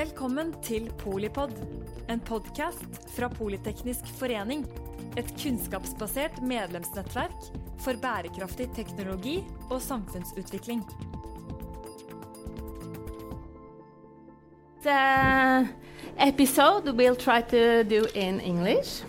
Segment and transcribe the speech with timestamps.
[0.00, 1.50] Velkommen til Polipod,
[2.08, 4.62] en podkast fra Politeknisk forening.
[5.20, 7.50] Et kunnskapsbasert medlemsnettverk
[7.84, 10.80] for bærekraftig teknologi og samfunnsutvikling.
[14.88, 15.68] The
[16.16, 19.04] episode we'll try to do in English.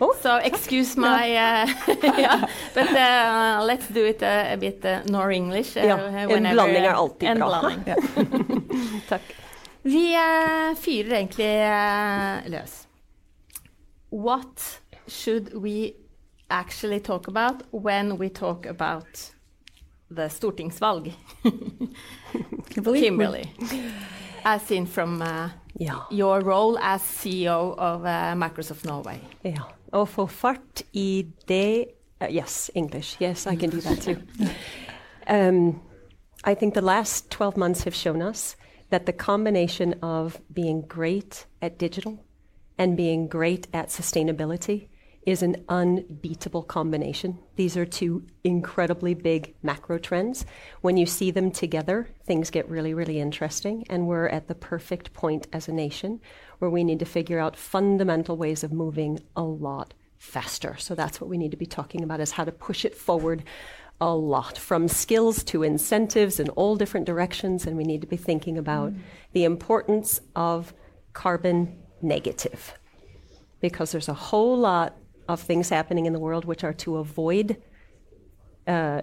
[0.00, 1.68] Oh, So excuse my, uh,
[2.18, 2.40] yeah,
[2.72, 5.76] but uh, let's do it uh, a bit uh, nor English.
[5.76, 7.60] Uh, Ja, en blanding er alltid en bra.
[7.60, 7.84] blanding.
[9.12, 9.41] Takk.
[9.82, 12.86] Vi uh, fyrer egentlig uh, løs.
[14.12, 15.94] What should we
[16.50, 19.32] actually talk about when we talk about
[20.14, 21.12] the stortingsvalg?
[22.74, 23.50] Kimberly,
[24.44, 25.48] as in from uh,
[25.80, 25.94] Ja.
[26.10, 29.18] your role as CEO of uh, Microsoft Norway.
[29.42, 29.64] ja.
[29.92, 31.86] Å få fart i det
[32.20, 33.16] uh, Yes, English.
[33.20, 34.16] Yes, I can do that too.
[35.28, 35.80] um,
[36.44, 38.56] I think the last 12 months have shown us
[38.92, 42.22] that the combination of being great at digital
[42.76, 44.86] and being great at sustainability
[45.24, 47.38] is an unbeatable combination.
[47.56, 50.44] These are two incredibly big macro trends.
[50.82, 53.86] When you see them together, things get really, really interesting.
[53.88, 56.20] And we're at the perfect point as a nation
[56.58, 60.76] where we need to figure out fundamental ways of moving a lot faster.
[60.76, 63.42] So that's what we need to be talking about is how to push it forward
[64.02, 67.64] a lot from skills to incentives in all different directions.
[67.66, 68.92] And we need to be thinking about
[69.32, 70.74] the importance of
[71.12, 72.74] carbon negative
[73.60, 74.96] because there's a whole lot
[75.28, 77.62] of things happening in the world which are to avoid
[78.66, 79.02] uh.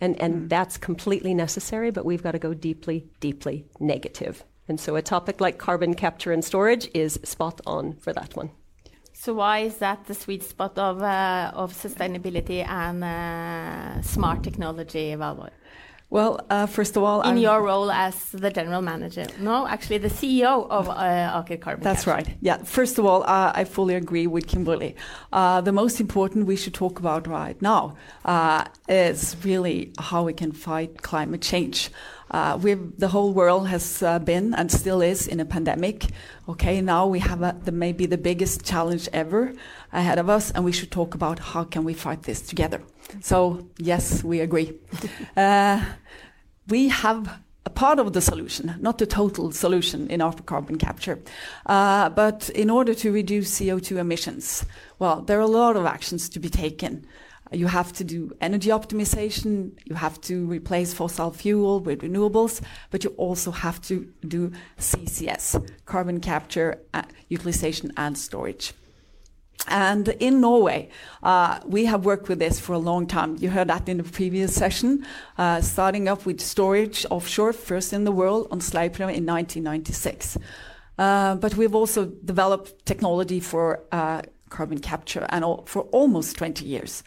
[0.00, 4.42] And, and that's completely necessary, but we've got to go deeply, deeply negative.
[4.68, 8.50] And so a topic like carbon capture and storage is spot on for that one.
[9.22, 15.14] So why is that the sweet spot of uh, of sustainability and uh, smart technology,
[15.14, 15.52] Valborg?
[16.12, 19.96] Well, uh, first of all, In I'm- your role as the general manager, no, actually
[19.96, 21.82] the CEO of uh, Aker Carbon.
[21.82, 22.28] That's right.
[22.42, 22.58] Yeah.
[22.64, 24.94] First of all, uh, I fully agree with Kimberly.
[25.32, 27.96] Uh, the most important we should talk about right now
[28.26, 31.90] uh, is really how we can fight climate change.
[32.30, 36.08] Uh, we've, the whole world has uh, been and still is in a pandemic.
[36.46, 39.54] Okay, now we have a, the, maybe the biggest challenge ever
[39.94, 42.82] ahead of us, and we should talk about how can we fight this together.
[43.20, 44.78] So yes, we agree.
[45.36, 45.84] uh,
[46.68, 51.20] we have a part of the solution, not the total solution in our carbon capture.
[51.66, 54.64] Uh, but in order to reduce CO2 emissions,
[54.98, 57.06] well, there are a lot of actions to be taken.
[57.52, 63.04] You have to do energy optimization, you have to replace fossil fuel with renewables, but
[63.04, 68.72] you also have to do CCS, carbon capture, uh, utilization and storage.
[69.68, 70.88] And in Norway,
[71.22, 73.36] uh, we have worked with this for a long time.
[73.38, 75.06] You heard that in the previous session,
[75.38, 80.36] uh, starting up with storage offshore, first in the world on Sleipner in 1996.
[80.98, 86.64] Uh, but we've also developed technology for uh, carbon capture and all, for almost 20
[86.64, 87.02] years.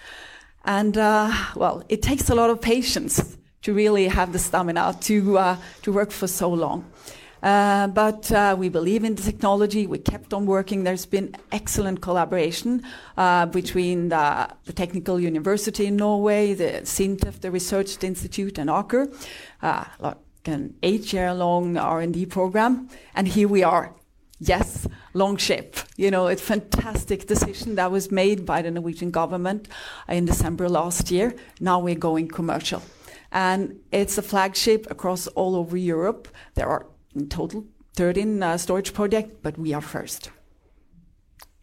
[0.63, 5.37] And uh, well, it takes a lot of patience to really have the stamina to
[5.37, 6.85] uh, to work for so long.
[7.45, 9.85] Uh, but uh, we believe in the technology.
[9.85, 10.83] We kept on working.
[10.83, 12.81] There's been excellent collaboration
[13.17, 19.13] uh, between the, Technical University in Norway, the SINTEF, the Research Institute, and Aker,
[19.99, 22.89] like an eight-year-long R&D program.
[23.13, 23.93] And here we are.
[24.39, 25.77] Yes, Longship.
[25.97, 29.67] You know, it's a fantastic decision that was made by the Norwegian government
[30.09, 31.35] in December last year.
[31.59, 32.81] Now we're going commercial.
[33.31, 36.27] And it's a flagship across all over Europe.
[36.55, 37.65] There are in total
[37.95, 40.31] 13 uh, storage projects, but we are first.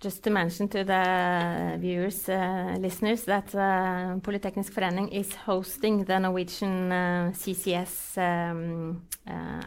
[0.00, 6.18] Just to mention to the viewers, uh, listeners, that uh, Polytechnic Forening is hosting the
[6.18, 6.91] Norwegian
[7.32, 9.02] CCS um,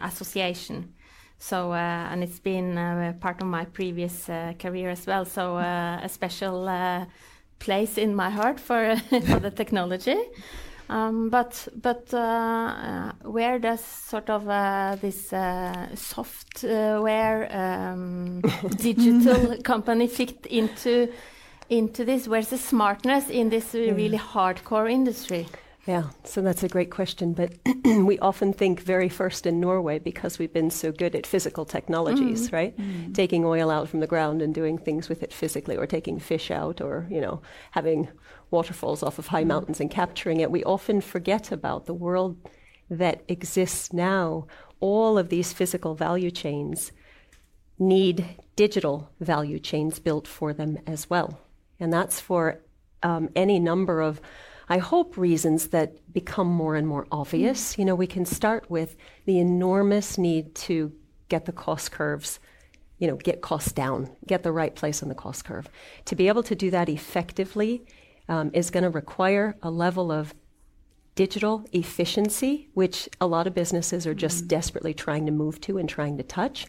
[0.02, 0.92] Association.
[1.38, 4.26] So, and it's been part of my previous
[4.58, 5.24] career as well.
[5.24, 6.68] So, a special
[7.58, 10.16] place in my heart for the technology.
[10.88, 18.40] Um, but but uh, uh, where does sort of uh, this uh, software um,
[18.76, 21.08] digital company fit into
[21.68, 22.28] into this?
[22.28, 25.48] Where's the smartness in this really hardcore industry?
[25.86, 27.32] Yeah, so that's a great question.
[27.32, 31.64] But we often think very first in Norway because we've been so good at physical
[31.64, 32.74] technologies, right?
[33.14, 36.50] Taking oil out from the ground and doing things with it physically, or taking fish
[36.50, 37.40] out, or you know,
[37.70, 38.08] having
[38.50, 40.50] waterfalls off of high mountains and capturing it.
[40.50, 42.36] We often forget about the world
[42.90, 44.46] that exists now.
[44.80, 46.92] All of these physical value chains
[47.78, 51.40] need digital value chains built for them as well.
[51.78, 52.62] And that's for
[53.02, 54.20] um, any number of,
[54.68, 57.78] I hope, reasons that become more and more obvious.
[57.78, 58.96] You know, we can start with
[59.26, 60.92] the enormous need to
[61.28, 62.38] get the cost curves,
[62.98, 65.68] you know, get costs down, get the right place on the cost curve.
[66.06, 67.84] To be able to do that effectively
[68.28, 70.34] um, is going to require a level of
[71.16, 74.48] digital efficiency, which a lot of businesses are just mm.
[74.48, 76.66] desperately trying to move to and trying to touch.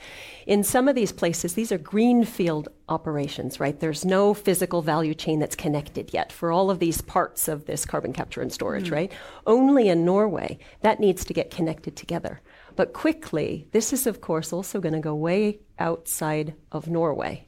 [0.48, 3.77] In some of these places, these are greenfield operations, right?
[3.77, 7.86] There's no physical value chain that's connected yet for all of these parts of this
[7.86, 8.94] carbon capture and storage, mm.
[8.94, 9.12] right?
[9.45, 12.39] Only in Norway, that needs to get connected together.
[12.77, 17.45] But quickly, this is, of course, also going to go way outside of Norway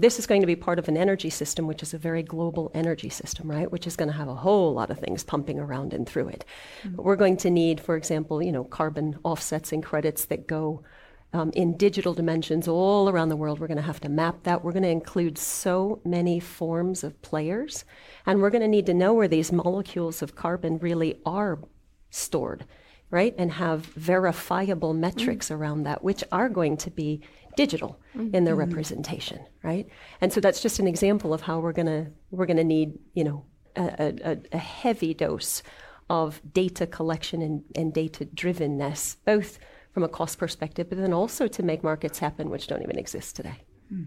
[0.00, 2.70] this is going to be part of an energy system, which is a very global
[2.74, 3.70] energy system, right?
[3.70, 6.44] Which is going to have a whole lot of things pumping around and through it.
[6.82, 7.02] Mm-hmm.
[7.02, 10.82] We're going to need, for example, you know, carbon offsets and credits that go
[11.34, 13.60] um, in digital dimensions all around the world.
[13.60, 14.64] We're going to have to map that.
[14.64, 17.84] We're going to include so many forms of players,
[18.24, 21.58] and we're going to need to know where these molecules of carbon really are
[22.08, 22.64] stored,
[23.10, 23.34] right?
[23.38, 25.60] And have verifiable metrics mm-hmm.
[25.60, 27.22] around that, which are going to be
[27.56, 28.34] digital mm-hmm.
[28.34, 28.70] in their mm-hmm.
[28.70, 29.88] representation, right?
[30.20, 33.44] And so that's just an example of how we're gonna we're gonna need you know
[33.76, 35.62] a, a, a heavy dose
[36.08, 39.58] of data collection and, and data drivenness, both
[39.92, 43.36] from a cost perspective, but then also to make markets happen which don't even exist
[43.36, 43.62] today.
[43.92, 44.06] Mm.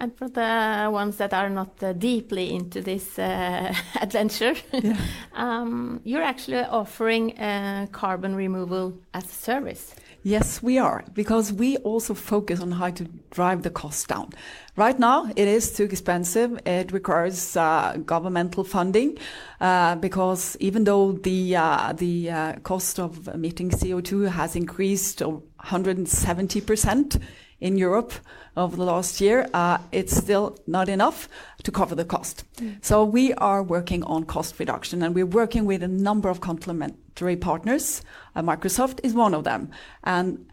[0.00, 4.96] And for the ones that are not uh, deeply into this uh, adventure, yeah.
[5.34, 9.94] um, you're actually offering uh, carbon removal as a service.
[10.24, 14.30] Yes, we are, because we also focus on how to drive the cost down.
[14.76, 16.58] Right now, it is too expensive.
[16.66, 19.16] It requires uh, governmental funding
[19.60, 26.60] uh, because even though the uh, the uh, cost of emitting CO2 has increased 170
[26.62, 27.18] percent
[27.60, 28.12] in Europe
[28.56, 31.28] over the last year, uh, it's still not enough
[31.62, 32.44] to cover the cost.
[32.56, 32.84] Mm.
[32.84, 37.36] So we are working on cost reduction, and we're working with a number of complementary
[37.36, 38.02] partners.
[38.34, 39.70] Uh, Microsoft is one of them,
[40.04, 40.46] and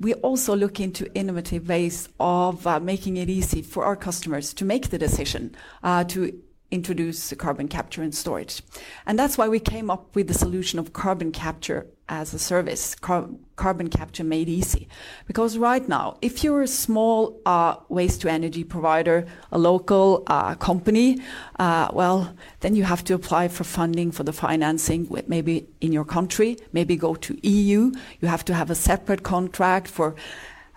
[0.00, 4.64] we also look into innovative ways of uh, making it easy for our customers to
[4.64, 8.62] make the decision uh, to introduce carbon capture and storage.
[9.06, 12.94] And that's why we came up with the solution of carbon capture as a service,
[12.96, 14.88] car- carbon capture made easy.
[15.26, 20.56] Because right now, if you're a small uh, waste to energy provider, a local uh,
[20.56, 21.18] company,
[21.58, 26.04] uh, well, then you have to apply for funding for the financing, maybe in your
[26.04, 27.92] country, maybe go to EU.
[28.20, 30.16] You have to have a separate contract for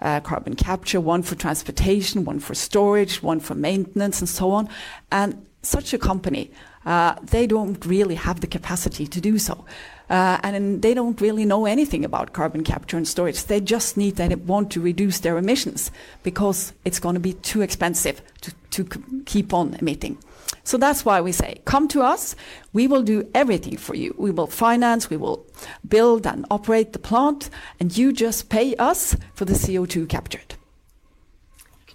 [0.02, 4.70] uh, carbon capture, one for transportation, one for storage, one for maintenance, and so on.
[5.12, 6.52] And such a company,
[6.86, 9.66] uh, they don't really have the capacity to do so.
[10.10, 13.46] Uh, and they don't really know anything about carbon capture and storage.
[13.46, 17.62] They just need they want to reduce their emissions because it's going to be too
[17.62, 20.18] expensive to, to keep on emitting.
[20.66, 22.36] So that's why we say, come to us.
[22.74, 24.14] We will do everything for you.
[24.18, 25.46] We will finance, we will
[25.88, 27.50] build and operate the plant,
[27.80, 30.53] and you just pay us for the CO2 captured.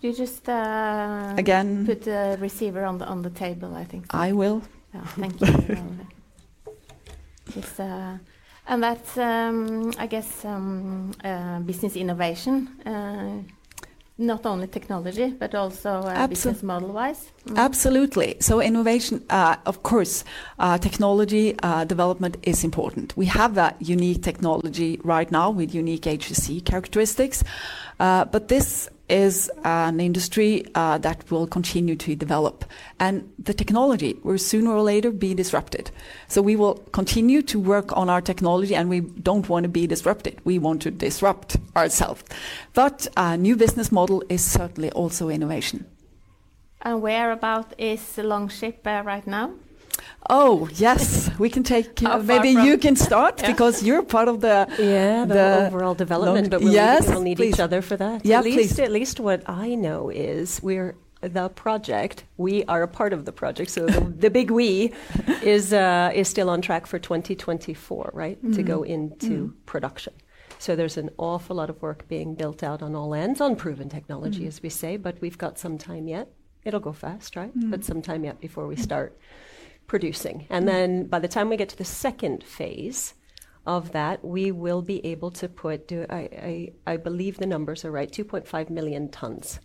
[0.00, 3.74] Could you just uh, again put the receiver on the on the table?
[3.74, 4.12] I think.
[4.12, 4.18] So.
[4.18, 4.62] I will.
[4.94, 5.46] Yeah, thank you.
[7.78, 8.18] Uh,
[8.66, 12.68] and that's, um, I guess, um, uh, business innovation.
[12.84, 13.42] Uh,
[14.20, 17.30] not only technology, but also uh, business model-wise.
[17.46, 17.56] Mm.
[17.56, 18.36] Absolutely.
[18.40, 20.24] So innovation, uh, of course,
[20.58, 23.16] uh, technology uh, development is important.
[23.16, 27.44] We have that unique technology right now with unique HSE characteristics,
[28.00, 32.64] uh, but this is an industry uh, that will continue to develop.
[33.00, 35.90] And the technology will sooner or later be disrupted.
[36.28, 39.86] So we will continue to work on our technology and we don't want to be
[39.86, 40.40] disrupted.
[40.44, 42.24] We want to disrupt ourselves.
[42.74, 45.86] But a new business model is certainly also innovation.
[46.82, 49.52] And where about is Longship uh, right now?
[50.30, 51.88] Oh yes, we can take.
[52.08, 53.50] Uh, maybe you can start yeah.
[53.50, 56.48] because you're part of the yeah the, the overall development.
[56.48, 58.24] But we'll yes, need, we'll need each other for that.
[58.24, 58.78] Yeah, at least, please.
[58.78, 62.24] At least what I know is we're the project.
[62.36, 64.92] We are a part of the project, so the, the big we
[65.42, 68.52] is uh, is still on track for 2024, right, mm-hmm.
[68.54, 69.60] to go into mm-hmm.
[69.66, 70.14] production.
[70.58, 73.88] So there's an awful lot of work being built out on all ends on proven
[73.88, 74.48] technology, mm-hmm.
[74.48, 76.28] as we say, but we've got some time yet.
[76.64, 77.56] It'll go fast, right?
[77.56, 77.70] Mm.
[77.70, 79.16] But some time yet before we start
[79.88, 80.46] producing.
[80.50, 80.68] And mm.
[80.68, 83.14] then by the time we get to the second phase
[83.66, 87.84] of that, we will be able to put, do, I, I, I believe the numbers
[87.84, 89.58] are right, 2.5 million tons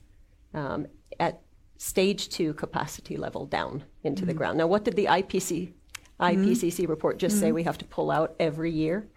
[0.56, 0.88] um,
[1.20, 1.42] at
[1.78, 4.28] stage two capacity level down into mm.
[4.28, 4.58] the ground.
[4.58, 5.74] Now, what did the IPC,
[6.20, 6.90] IPCC mm.
[6.90, 7.56] report just say mm.
[7.56, 9.08] we have to pull out every year?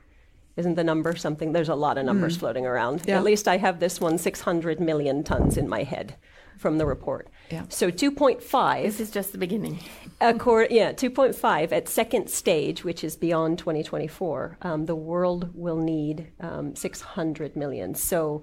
[0.57, 1.53] Isn't the number something?
[1.53, 2.41] There's a lot of numbers mm.
[2.41, 3.03] floating around.
[3.07, 3.19] Yeah.
[3.19, 6.17] At least I have this one 600 million tons in my head
[6.59, 7.29] from the report.
[7.51, 7.65] Yeah.
[7.69, 9.79] So 2.5 This is just the beginning.
[10.21, 16.33] Accor- yeah, 2.5 at second stage, which is beyond 2024, um, the world will need
[16.41, 17.95] um, 600 million.
[17.95, 18.43] So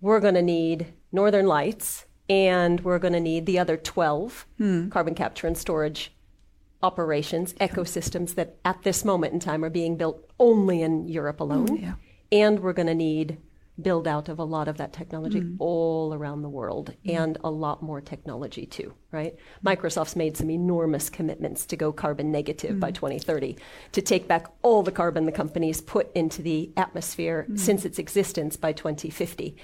[0.00, 4.46] we're going to need Northern Lights and we're going to need the other 12
[4.90, 6.12] carbon capture and storage
[6.82, 11.76] operations, ecosystems that at this moment in time are being built only in Europe alone.
[11.76, 11.94] yeah.
[12.30, 13.38] And we're going to need
[13.80, 15.56] build out of a lot of that technology mm.
[15.58, 17.18] all around the world mm.
[17.18, 19.34] and a lot more technology too, right?
[19.64, 22.94] Microsoft's made some enormous commitments to go carbon negative by mm.
[22.94, 23.56] 2030,
[23.92, 28.56] to take back all the carbon the companies put into the atmosphere since its existence
[28.56, 29.56] by 2050.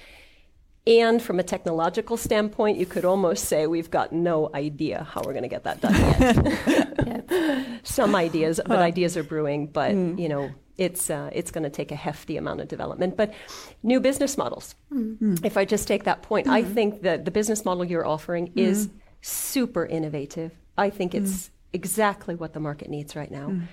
[0.87, 5.33] And from a technological standpoint, you could almost say we've got no idea how we're
[5.33, 7.79] going to get that done yet.
[7.83, 9.67] Some ideas, but ideas are brewing.
[9.67, 13.17] But you know, it's uh, it's going to take a hefty amount of development.
[13.17, 13.33] But
[13.83, 14.75] new business models.
[14.91, 15.35] Mm-hmm.
[15.43, 16.73] If I just take that point, I mm-hmm.
[16.73, 18.59] think that the business model you're offering mm-hmm.
[18.59, 18.89] is
[19.21, 20.51] super innovative.
[20.77, 21.49] I think it's mm.
[21.73, 23.49] exactly what the market needs right now.
[23.49, 23.63] Mm.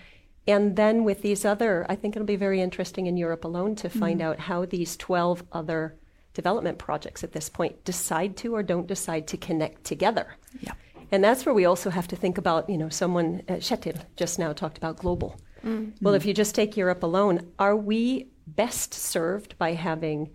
[0.49, 3.89] And then with these other, I think it'll be very interesting in Europe alone to
[3.89, 4.25] find mm.
[4.25, 5.95] out how these 12 other
[6.35, 10.37] development projects at this point decide to or don't decide to connect together.
[10.61, 10.73] Yeah.
[11.13, 14.39] And that's where we also have to think about, you know, someone, uh, Kjetil just
[14.39, 15.37] now talked about global.
[15.67, 15.93] Mm.
[16.01, 20.31] Well, if you just take Europe alone, are we best served by having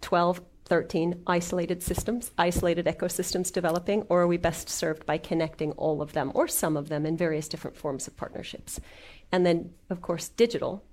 [0.00, 6.02] 12, 13 isolated systems, isolated ecosystems developing, or are we best served by connecting all
[6.02, 8.80] of them or some of them in various different forms of partnerships?
[9.30, 10.84] And then, of course, digital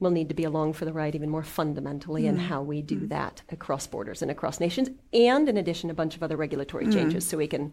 [0.00, 2.40] will need to be along for the ride even more fundamentally in mm.
[2.40, 3.08] how we do mm.
[3.10, 7.26] that across borders and across nations, and in addition, a bunch of other regulatory changes
[7.26, 7.72] so we can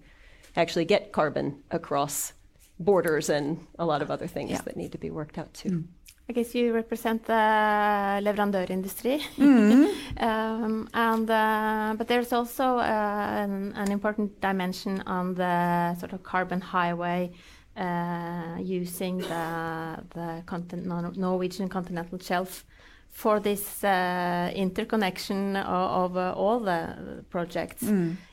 [0.57, 2.33] actually get carbon across
[2.79, 5.83] borders and a lot of other things that need to be worked out too.
[6.29, 9.21] I guess you represent the leverandørindustri.
[10.17, 16.23] um, and, uh, but there's also uh, an, an important dimension on the sort of
[16.23, 17.31] carbon highway
[17.77, 22.65] uh, using the, the contin- Nor- Norwegian continental shelf
[23.09, 27.83] for this uh, interconnection of, of uh, all the projects.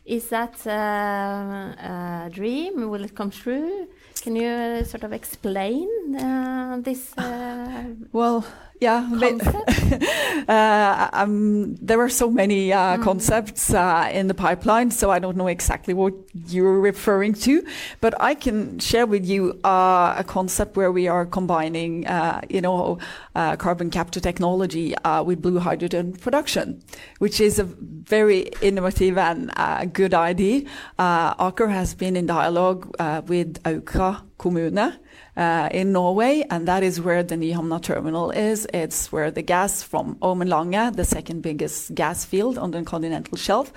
[0.04, 2.90] Is that uh, a dream?
[2.90, 3.88] Will it come true?
[4.20, 8.44] Can you uh, sort of explain uh, this uh, Well,
[8.80, 9.08] yeah.
[10.48, 15.36] uh, um, there are so many uh, concepts uh, in the pipeline, so I don't
[15.36, 16.14] know exactly what
[16.48, 17.64] you're referring to.
[18.00, 22.60] But I can share with you uh, a concept where we are combining, uh, you
[22.60, 22.98] know,
[23.34, 26.82] uh, carbon capture technology uh, with blue hydrogen production,
[27.18, 30.66] which is a very innovative and uh, good idea.
[30.98, 34.98] Uh, Aker has been in dialogue uh, with Aukra kommune
[35.36, 38.66] uh, in Norway, and that is where the Nyhamna terminal is.
[38.74, 43.72] It's where the gas from Ormen the second biggest gas field on the continental shelf,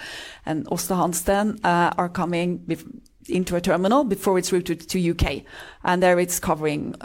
[0.45, 2.65] and Hansteen uh, are coming
[3.29, 5.43] into a terminal before it's routed to UK,
[5.83, 6.95] and there it's covering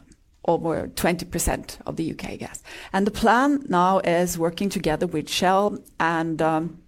[0.47, 2.63] over 20% of the UK gas.
[2.93, 6.82] And the plan now is working together with Shell and um,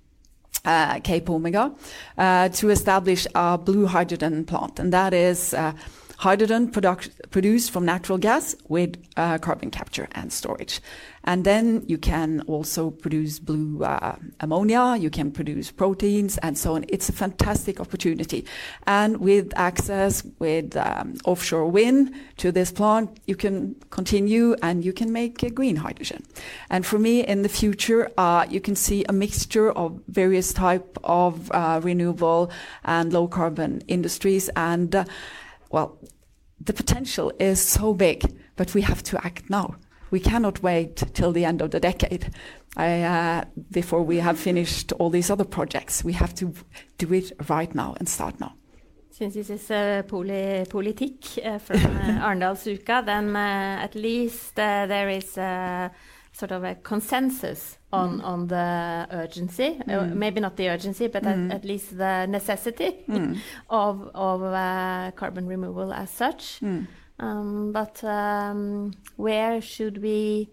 [1.00, 1.72] Cape Omega
[2.18, 5.72] uh, to establish a blue hydrogen plant, and that is uh,
[6.18, 10.80] hydrogen produced from natural gas with uh, carbon capture and storage.
[11.24, 16.74] And then you can also produce blue uh, ammonia, you can produce proteins, and so
[16.74, 16.84] on.
[16.88, 18.44] It's a fantastic opportunity.
[18.86, 24.92] And with access with um, offshore wind to this plant, you can continue and you
[24.92, 26.22] can make uh, green hydrogen.
[26.68, 30.98] And for me, in the future, uh, you can see a mixture of various type
[31.04, 32.50] of uh, renewable
[32.84, 34.50] and low carbon industries.
[34.56, 35.04] And uh,
[35.74, 35.98] well,
[36.60, 38.22] the potential is so big,
[38.54, 39.74] but we have to act now.
[40.12, 42.30] We cannot wait till the end of the decade
[42.76, 46.04] I, uh, before we have finished all these other projects.
[46.04, 46.54] We have to
[46.98, 48.52] do it right now and start now.
[49.10, 54.86] Since this is uh, poly- politik uh, from uh, Arendalsuka, then uh, at least uh,
[54.86, 55.88] there is uh,
[56.32, 59.80] sort of a consensus on, on the urgency.
[59.88, 62.90] Uh, maybe not the urgency, but at, at least the necessity
[63.70, 66.60] of, of uh, carbon removal as such.
[67.18, 70.48] Um, but um, where should we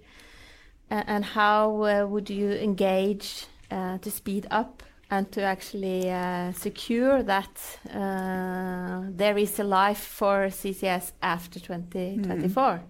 [0.91, 6.51] a- and how uh, would you engage uh, to speed up and to actually uh,
[6.53, 12.81] secure that uh, there is a life for CCS after 2024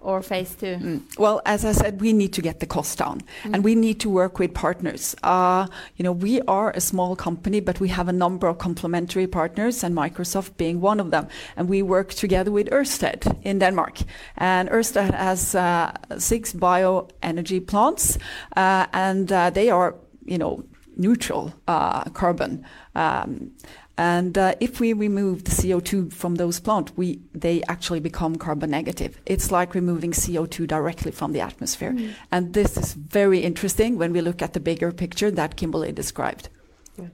[0.00, 0.76] or phase two?
[0.76, 1.00] Mm.
[1.18, 4.10] Well, as I said, we need to get the cost down, and we need to
[4.10, 5.16] work with partners.
[5.22, 5.66] Uh,
[5.96, 9.84] you know, we are a small company, but we have a number of complementary partners,
[9.84, 11.26] and Microsoft being one of them.
[11.56, 13.98] And we work together with Ørsted in Denmark,
[14.36, 18.18] and Ørsted has uh, six bioenergy plants,
[18.56, 20.64] uh, and uh, they are, you know.
[20.96, 22.64] neutral uh, carbon.
[22.94, 23.52] Um,
[24.00, 28.70] and uh, if we remove the CO2 from those plants, we they actually become carbon
[28.70, 29.20] negative.
[29.26, 31.92] It's like removing CO2 directly from the atmosphere.
[31.92, 32.14] Mm.
[32.32, 36.48] And this is very interesting when we look at the bigger picture that Kimberly described.
[36.96, 37.08] Yeah.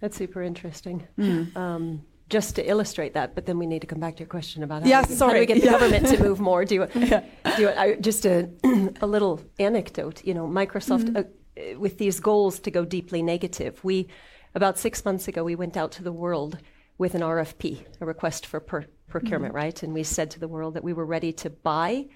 [0.00, 1.06] That's super interesting.
[1.16, 1.56] Mm.
[1.56, 4.64] Um, just to illustrate that, but then we need to come back to your question
[4.64, 5.30] about how, yeah, we, sorry.
[5.30, 5.78] how do we get the yeah.
[5.78, 6.64] government to move more.
[6.64, 6.90] Do it.
[6.96, 7.22] Yeah.
[7.56, 7.78] Do it.
[7.78, 8.50] I, just a,
[9.00, 10.24] a little anecdote.
[10.24, 11.74] You know, Microsoft mm-hmm.
[11.76, 13.84] uh, with these goals to go deeply negative.
[13.84, 14.08] We
[14.54, 16.58] about six months ago we went out to the world
[16.98, 19.64] with an RFP, a request for per- procurement, mm-hmm.
[19.64, 19.82] right?
[19.82, 22.06] And we said to the world that we were ready to buy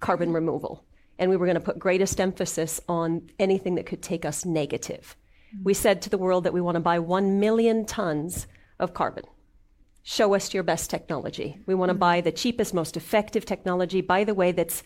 [0.00, 0.84] carbon removal,
[1.18, 5.16] and we were going to put greatest emphasis on anything that could take us negative.
[5.54, 5.64] Mm-hmm.
[5.64, 8.46] We said to the world that we want to buy one million tons
[8.78, 9.24] of carbon.
[10.02, 11.60] Show us your best technology.
[11.66, 12.00] We want to mm-hmm.
[12.00, 14.82] buy the cheapest, most effective technology, by the way, that's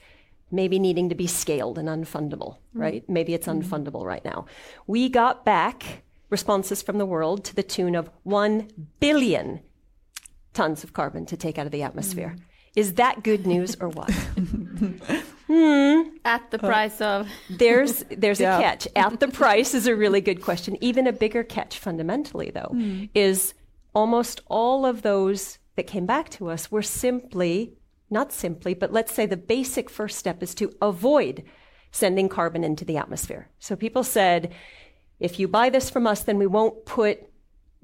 [0.50, 2.80] maybe needing to be scaled and unfundable, mm-hmm.
[2.80, 3.08] right?
[3.08, 3.60] Maybe it's mm-hmm.
[3.60, 4.46] unfundable right now.
[4.86, 6.02] We got back
[6.32, 9.60] responses from the world to the tune of 1 billion
[10.54, 12.34] tons of carbon to take out of the atmosphere.
[12.36, 12.42] Mm.
[12.74, 14.10] Is that good news or what?
[15.46, 16.00] hmm.
[16.24, 17.28] At the price uh, of.
[17.50, 18.58] there's there's yeah.
[18.58, 18.88] a catch.
[18.96, 20.78] At the price is a really good question.
[20.80, 23.10] Even a bigger catch, fundamentally, though, mm.
[23.14, 23.52] is
[23.94, 27.74] almost all of those that came back to us were simply,
[28.08, 31.44] not simply, but let's say the basic first step is to avoid
[31.90, 33.50] sending carbon into the atmosphere.
[33.58, 34.54] So people said,
[35.22, 37.20] if you buy this from us, then we won't put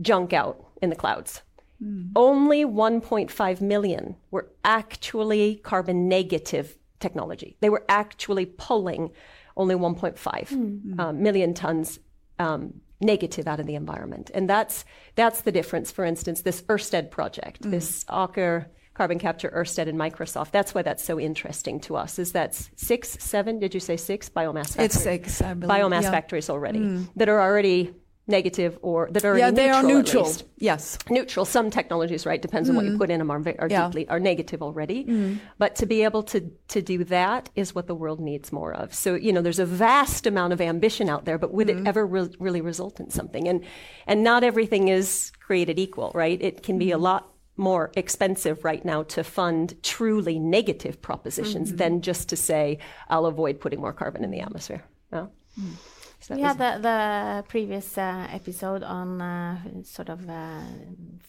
[0.00, 1.42] junk out in the clouds.
[1.83, 2.11] Mm.
[2.16, 7.57] Only 1.5 million were actually carbon negative technology.
[7.61, 9.12] They were actually pulling
[9.57, 11.00] only 1.5 mm.
[11.00, 12.00] uh, million tons
[12.40, 14.30] um, negative out of the environment.
[14.35, 15.92] And that's, that's the difference.
[15.92, 17.71] For instance, this Ørsted project, mm.
[17.71, 18.66] this Aker
[18.99, 20.50] carbon capture, Ørsted, and Microsoft.
[20.50, 22.19] That's why that's so interesting to us.
[22.19, 23.61] Is that six, seven?
[23.61, 24.75] Did you say six biomass?
[24.75, 24.97] Factories?
[24.97, 25.40] It's six.
[25.40, 25.71] I believe.
[25.71, 26.11] biomass yeah.
[26.11, 27.09] factories already mm.
[27.14, 27.95] that are already
[28.26, 32.73] negative or that are yeah they are neutral yes neutral some technologies right depends mm.
[32.73, 32.99] on what you mm.
[32.99, 33.87] put in them are, are yeah.
[33.87, 35.38] deeply are negative already mm.
[35.57, 38.93] but to be able to to do that is what the world needs more of
[38.93, 41.80] so you know there's a vast amount of ambition out there but would mm.
[41.80, 43.65] it ever re- really result in something and
[44.06, 47.00] and not everything is created equal right it can be a mm.
[47.00, 51.76] lot more expensive right now to fund truly negative propositions mm-hmm.
[51.76, 52.78] than just to say
[53.10, 55.26] i'll avoid putting more carbon in the atmosphere yeah?
[55.60, 55.75] Mm.
[56.21, 60.62] So we had the, the previous uh, episode on uh, sort of uh,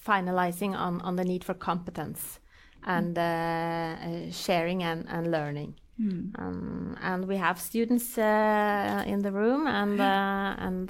[0.05, 2.39] finalizing on, on the need for competence
[2.83, 5.75] and uh, uh, sharing and, and learning.
[6.01, 6.39] Mm.
[6.39, 10.89] Um, and we have students uh, in the room, and and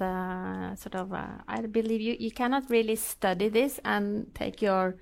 [0.78, 4.98] sort of I believe you you cannot really study this and take your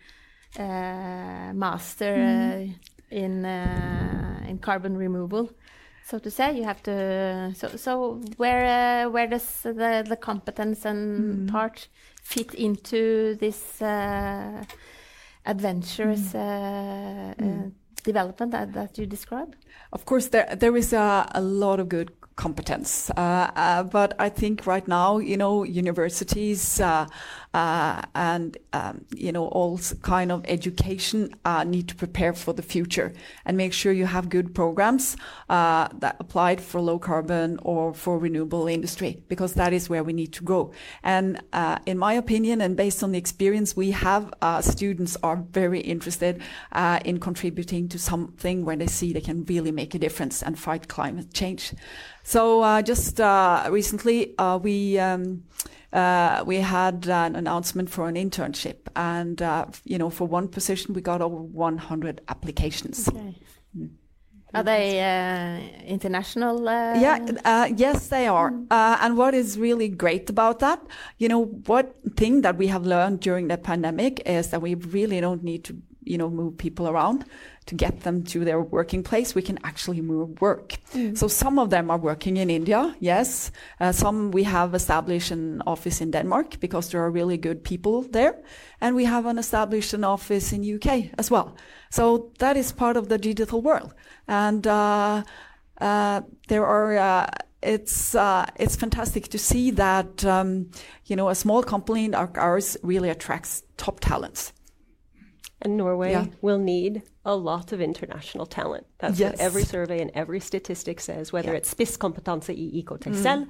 [0.58, 2.76] master mm.
[3.12, 3.46] in
[4.48, 5.50] in carbon removal
[6.08, 6.58] so to say.
[6.58, 7.54] You have to.
[7.56, 11.52] So so where uh, where does the the competence and mm.
[11.52, 11.88] part
[12.24, 14.64] fit into this uh,
[15.46, 16.36] adventurous mm.
[16.36, 17.72] Uh, mm.
[18.04, 19.56] development that, that you describe?
[19.92, 23.10] Of course, there there is a, a lot of good competence.
[23.18, 27.08] Uh, uh, but I think right now, you know, universities uh,
[27.58, 32.62] uh and um, you know all kind of education uh, need to prepare for the
[32.74, 33.10] future
[33.46, 35.06] and make sure you have good programs
[35.50, 40.14] uh, that applied for low carbon or for renewable industry because that is where we
[40.14, 40.72] need to go.
[41.04, 41.42] And
[41.86, 44.24] in my opinion, and based on the experience we have,
[44.62, 46.42] students are very interested
[47.06, 50.88] in contributing to something where they see they can really make a difference and fight
[50.88, 51.74] climate change.
[52.24, 55.44] So uh, just uh, recently, uh, we um,
[55.94, 60.94] uh, we had an announcement for an internship, and uh, you know, for one position,
[60.94, 63.08] we got over 100 applications.
[63.08, 63.36] Okay.
[63.78, 63.90] Mm.
[64.54, 66.64] Are they uh, international?
[66.64, 68.52] yeah, yes, they are.
[68.52, 68.68] Mm.
[69.02, 70.82] and what is really great about that,
[71.18, 75.20] you know, what thing that we have learned during the pandemic is that we really
[75.20, 75.76] don't need to,
[76.08, 77.26] you know, move people around
[77.68, 80.78] to get them to their working place, we can actually move work.
[80.94, 81.18] Mm.
[81.18, 83.52] So some of them are working in India, yes.
[83.80, 88.04] Uh, some we have established an office in Denmark because there are really good people
[88.04, 88.42] there.
[88.80, 91.56] And we have an established an office in UK as well.
[91.90, 93.94] So that is part of the digital world.
[94.28, 95.24] And uh,
[95.82, 97.28] uh, there are uh,
[97.62, 100.70] it's uh, it's fantastic to see that um,
[101.06, 104.54] you know a small company like ours really attracts top talents.
[105.62, 106.26] And Norway yeah.
[106.42, 108.86] will need a lot of international talent.
[109.00, 109.34] That's yes.
[109.34, 111.58] what every survey and every statistic says, whether yeah.
[111.58, 113.48] it's spisskompetanse i IKT mm.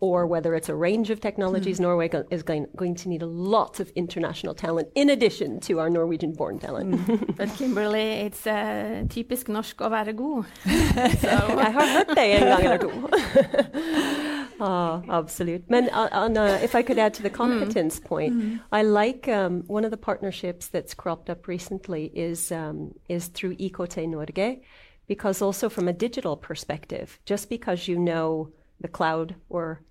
[0.00, 1.82] or whether it's a range of technologies, mm.
[1.82, 5.78] Norway go- is going, going, to need a lot of international talent in addition to
[5.78, 6.94] our Norwegian born talent.
[6.94, 7.36] Mm.
[7.36, 10.46] but Kimberly, it's uh, typisk norsk å være god.
[11.20, 11.28] so.
[11.28, 14.31] Jeg har hørt det en gang eller to.
[14.60, 15.64] Oh, absolute.
[15.70, 18.04] Uh, on, uh, if I could add to the competence mm.
[18.04, 18.60] point, mm.
[18.70, 23.56] I like um, one of the partnerships that's cropped up recently is um, is through
[23.56, 24.60] IKT Norge,
[25.06, 29.82] because also from a digital perspective, just because you know the cloud or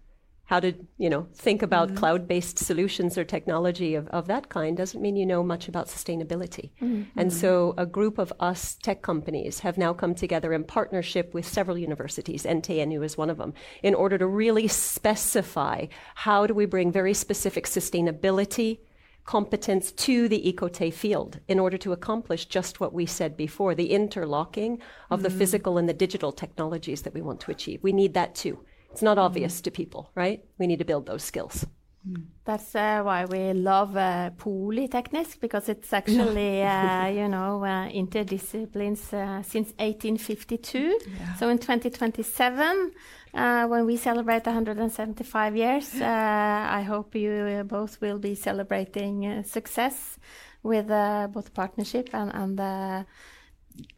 [0.51, 1.97] how to you know think about mm-hmm.
[1.97, 6.71] cloud-based solutions or technology of, of that kind doesn't mean you know much about sustainability
[6.81, 7.17] mm-hmm.
[7.17, 11.47] and so a group of us tech companies have now come together in partnership with
[11.47, 15.85] several universities ntnu is one of them in order to really specify
[16.15, 18.79] how do we bring very specific sustainability
[19.23, 23.91] competence to the IKT field in order to accomplish just what we said before the
[23.91, 24.73] interlocking
[25.09, 25.23] of mm-hmm.
[25.23, 28.59] the physical and the digital technologies that we want to achieve we need that too
[28.91, 29.63] it's not obvious mm.
[29.63, 30.43] to people, right?
[30.57, 31.65] We need to build those skills.
[32.07, 32.23] Mm.
[32.45, 39.13] That's uh, why we love uh, Polyteknisk because it's actually, uh, you know, uh, interdisciplines
[39.13, 40.79] uh, since 1852.
[40.79, 41.35] Yeah.
[41.35, 42.91] So in 2027,
[43.33, 50.17] uh, when we celebrate 175 years, I hope you both will be celebrating success
[50.63, 50.87] with
[51.33, 53.05] both partnership and, and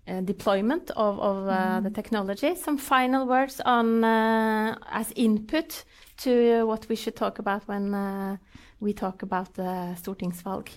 [0.08, 1.84] uh, deployment of, of uh, mm.
[1.84, 2.56] the technology.
[2.56, 5.86] Some final words on uh, as input
[6.18, 8.38] to what we should talk about when uh,
[8.80, 10.68] we talk about the stortingsvalg.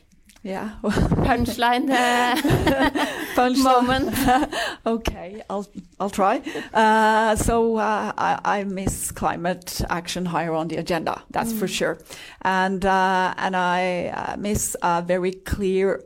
[0.43, 0.71] Yeah.
[0.83, 2.37] Punchline, uh,
[3.35, 3.65] Punchline.
[3.65, 4.55] moment.
[4.87, 5.67] okay, I'll
[5.99, 6.41] I'll try.
[6.73, 11.21] Uh, so I, I, miss climate action higher on the agenda.
[11.31, 11.59] That's mm.
[11.59, 11.99] for sure,
[12.43, 16.05] and and I miss a very clear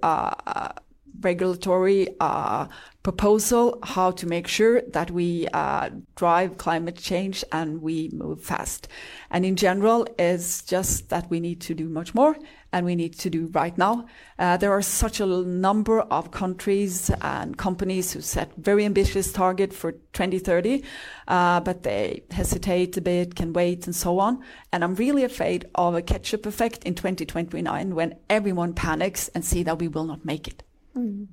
[1.21, 2.67] regulatory uh,
[3.03, 8.89] proposal how to make sure that we uh, drive climate change and we move fast.
[9.31, 12.37] And in general, it's just that we need to do much more
[12.73, 14.07] and we need to do right now.
[14.39, 19.73] Uh, there are such a number of countries and companies who set very ambitious target
[19.73, 20.85] for 2030,
[21.27, 24.45] uh, but they hesitate a bit, can wait, and so on.
[24.73, 29.63] And I'm really afraid of a catch-up effect in 2029 when everyone panics and see
[29.63, 30.63] that we will not make it.
[31.01, 31.27] Mm.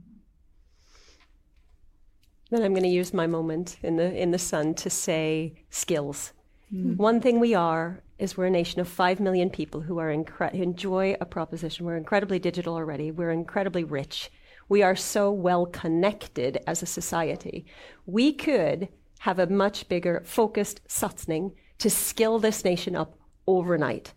[2.49, 6.33] Then I'm going to use my moment in the in the sun to say skills.
[6.73, 6.97] Mm.
[6.97, 10.55] One thing we are is we're a nation of five million people who are incre-
[10.55, 11.85] who enjoy a proposition.
[11.85, 13.11] We're incredibly digital already.
[13.11, 14.31] We're incredibly rich.
[14.69, 17.65] We are so well connected as a society.
[18.05, 24.13] We could have a much bigger focused satsning to skill this nation up overnight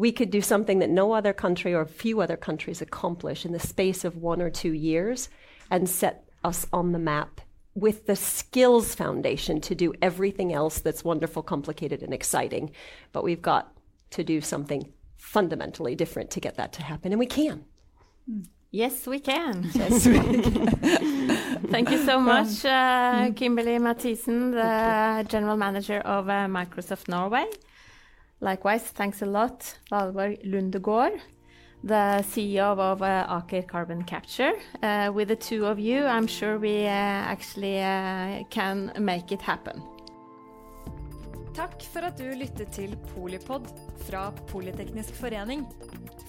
[0.00, 3.58] we could do something that no other country or few other countries accomplish in the
[3.58, 5.28] space of one or two years
[5.70, 7.42] and set us on the map
[7.74, 12.70] with the skills foundation to do everything else that's wonderful, complicated, and exciting.
[13.12, 13.76] But we've got
[14.12, 17.66] to do something fundamentally different to get that to happen, and we can.
[18.70, 19.70] Yes, we can.
[19.74, 21.36] Yes, we can.
[21.74, 27.44] Thank you so much, uh, Kimberly Mathisen, the General Manager of uh, Microsoft Norway.
[28.40, 31.20] Likewise, thanks a lot, Valborg Lundegård,
[31.84, 34.52] the CEO of uh, Aker Carbon Capture.
[34.82, 39.42] Uh, with the two of you, I'm sure we uh, actually uh, can make it
[39.42, 39.82] happen.
[41.54, 43.66] Takk for at du lyttet til Polipod
[44.06, 45.66] fra Politeknisk forening.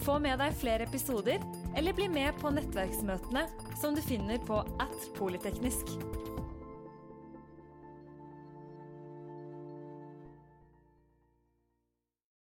[0.04, 1.40] Få med deg flere episoder,
[1.78, 3.46] eller bli med på nettverksmøtene
[3.80, 5.96] som du finner på at polyteknisk.